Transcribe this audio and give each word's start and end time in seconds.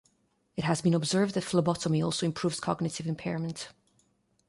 It 0.57 0.63
has 0.63 0.81
been 0.81 0.95
observed 0.95 1.35
that 1.35 1.43
phlebotomy 1.43 2.01
also 2.01 2.25
improves 2.25 2.59
cognitive 2.59 3.05
impairment. 3.05 3.67